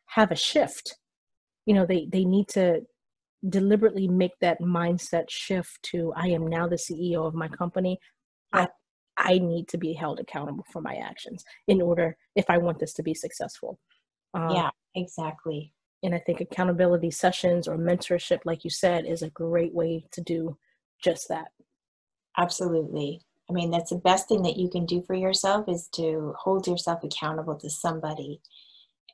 [0.06, 0.96] have a shift.
[1.66, 2.82] You know, they they need to
[3.48, 7.98] deliberately make that mindset shift to I am now the CEO of my company.
[8.52, 8.68] I
[9.18, 12.94] I need to be held accountable for my actions in order if I want this
[12.94, 13.78] to be successful.
[14.32, 15.72] Um, yeah, exactly.
[16.02, 20.20] And I think accountability sessions or mentorship, like you said, is a great way to
[20.20, 20.56] do
[21.02, 21.48] just that.
[22.36, 23.20] Absolutely.
[23.50, 26.66] I mean, that's the best thing that you can do for yourself is to hold
[26.66, 28.40] yourself accountable to somebody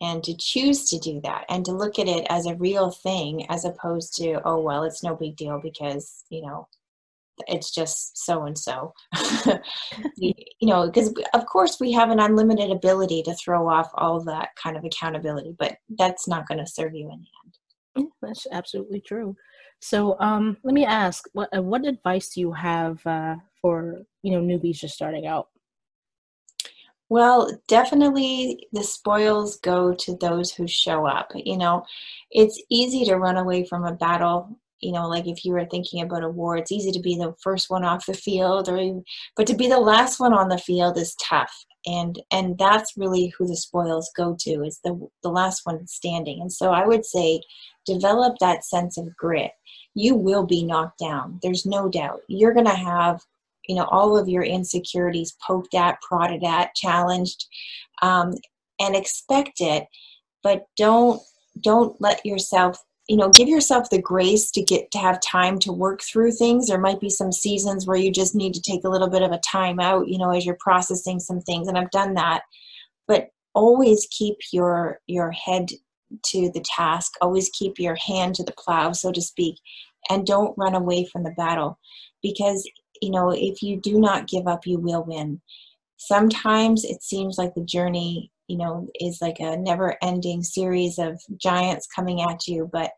[0.01, 3.47] and to choose to do that and to look at it as a real thing
[3.49, 6.68] as opposed to, oh, well, it's no big deal because, you know,
[7.47, 8.93] it's just so and so.
[10.16, 14.51] You know, because of course we have an unlimited ability to throw off all that
[14.62, 17.55] kind of accountability, but that's not going to serve you in the end.
[17.97, 19.37] Yeah, that's absolutely true.
[19.80, 24.32] So, um, let me ask, what uh, what advice do you have uh, for you
[24.32, 25.49] know newbies just starting out?
[27.11, 31.32] Well, definitely the spoils go to those who show up.
[31.35, 31.85] You know,
[32.30, 34.59] it's easy to run away from a battle.
[34.85, 37.35] You know, like if you were thinking about a war, it's easy to be the
[37.43, 39.03] first one off the field, or
[39.37, 41.53] but to be the last one on the field is tough.
[41.87, 46.41] And and that's really who the spoils go to is the the last one standing.
[46.41, 47.41] And so I would say,
[47.87, 49.53] develop that sense of grit
[49.95, 51.39] you will be knocked down.
[51.43, 52.20] There's no doubt.
[52.28, 53.22] You're going to have,
[53.68, 57.47] you know, all of your insecurities poked at, prodded at, challenged,
[58.03, 58.35] um,
[58.80, 59.87] and expect it.
[60.43, 61.22] But don't
[61.61, 65.72] don't let yourself you know give yourself the grace to get to have time to
[65.72, 68.88] work through things there might be some seasons where you just need to take a
[68.88, 71.90] little bit of a time out you know as you're processing some things and i've
[71.90, 72.42] done that
[73.07, 75.68] but always keep your your head
[76.22, 77.14] to the task.
[77.20, 79.57] Always keep your hand to the plow, so to speak,
[80.11, 81.78] and don't run away from the battle.
[82.22, 82.68] Because,
[83.00, 85.40] you know, if you do not give up, you will win.
[85.96, 91.20] Sometimes it seems like the journey, you know, is like a never ending series of
[91.36, 92.90] giants coming at you, but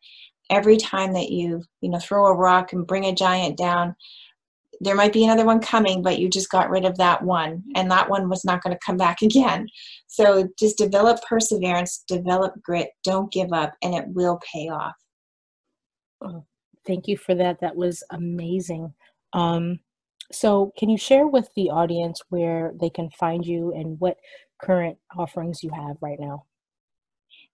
[0.51, 3.94] every time that you, you know, throw a rock and bring a giant down,
[4.80, 7.90] there might be another one coming, but you just got rid of that one, and
[7.90, 9.66] that one was not going to come back again.
[10.07, 14.94] So just develop perseverance, develop grit, don't give up, and it will pay off.
[16.22, 16.44] Oh,
[16.86, 17.61] thank you for that.
[17.61, 18.92] That was amazing.
[19.32, 19.80] Um,
[20.32, 24.16] so, can you share with the audience where they can find you and what
[24.61, 26.44] current offerings you have right now?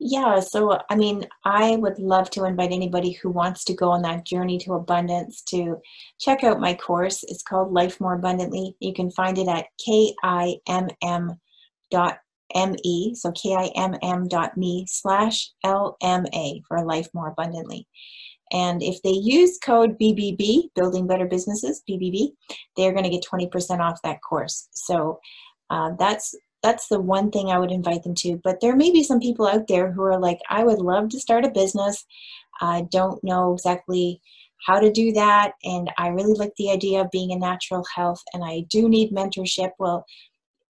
[0.05, 4.03] Yeah, so I mean, I would love to invite anybody who wants to go on
[4.03, 5.77] that journey to abundance to
[6.19, 7.23] check out my course.
[7.23, 8.75] It's called Life More Abundantly.
[8.81, 11.39] You can find it at kimm
[11.93, 12.19] dot
[12.55, 17.87] me, so kimm dot me slash lma for Life More Abundantly.
[18.53, 22.33] And if they use code BBB, Building Better Businesses, BBB,
[22.77, 24.69] they're going to get 20% off that course.
[24.73, 25.21] So
[25.71, 28.41] uh, that's that's the one thing I would invite them to.
[28.43, 31.21] But there may be some people out there who are like, I would love to
[31.21, 32.05] start a business.
[32.61, 34.21] I don't know exactly
[34.67, 35.53] how to do that.
[35.65, 39.13] And I really like the idea of being in natural health and I do need
[39.13, 39.71] mentorship.
[39.79, 40.07] Well,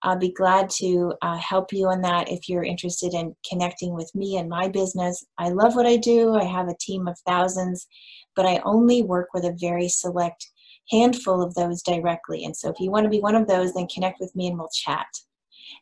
[0.03, 4.13] I'll be glad to uh, help you on that if you're interested in connecting with
[4.15, 5.25] me and my business.
[5.39, 6.35] I love what I do.
[6.35, 7.87] I have a team of thousands,
[8.35, 10.51] but I only work with a very select
[10.91, 12.45] handful of those directly.
[12.45, 14.59] And so if you want to be one of those, then connect with me and
[14.59, 15.07] we'll chat.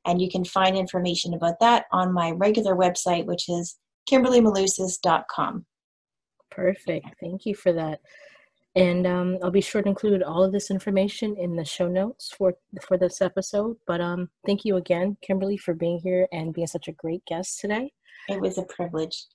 [0.07, 3.79] And you can find information about that on my regular website, which is
[4.11, 5.67] kimberlymalusis.com.
[6.51, 7.07] Perfect.
[7.21, 8.01] Thank you for that.
[8.77, 12.33] And um, I'll be sure to include all of this information in the show notes
[12.37, 13.77] for for this episode.
[13.87, 17.61] But um, thank you again, Kimberly, for being here and being such a great guest
[17.61, 17.93] today.
[18.29, 19.27] It was a privilege.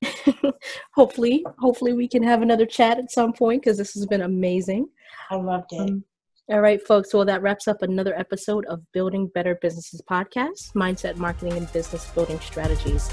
[0.93, 4.87] hopefully, hopefully we can have another chat at some point because this has been amazing.
[5.29, 5.81] I loved it.
[5.81, 6.05] Um,
[6.49, 7.13] all right, folks.
[7.13, 12.09] Well, that wraps up another episode of Building Better Businesses podcast, mindset, marketing, and business
[12.11, 13.09] building strategies.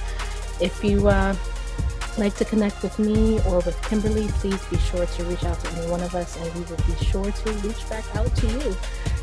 [0.61, 1.35] If you uh,
[2.19, 5.71] like to connect with me or with Kimberly, please be sure to reach out to
[5.73, 8.77] any one of us, and we will be sure to reach back out to you.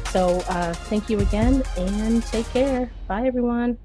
[0.09, 2.91] So, uh, thank you again, and take care.
[3.07, 3.77] Bye, everyone.